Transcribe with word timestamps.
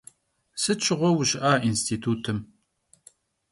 Sıt 0.61 0.79
şığue 0.85 1.09
vuş'ıha 1.15 1.51
yinstitutım? 1.63 2.39